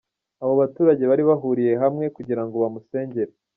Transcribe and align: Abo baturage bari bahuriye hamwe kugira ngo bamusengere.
Abo 0.41 0.53
baturage 0.61 1.03
bari 1.11 1.23
bahuriye 1.29 1.73
hamwe 1.83 2.05
kugira 2.15 2.41
ngo 2.45 2.55
bamusengere. 2.63 3.31